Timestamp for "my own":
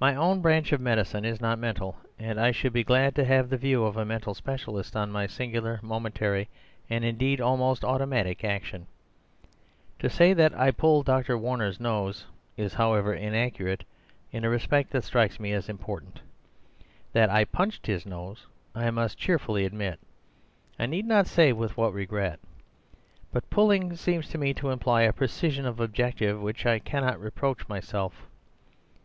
0.00-0.40